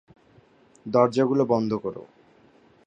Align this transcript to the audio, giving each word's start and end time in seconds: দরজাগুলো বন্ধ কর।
দরজাগুলো 0.85 1.43
বন্ধ 1.45 1.71
কর। 1.73 1.95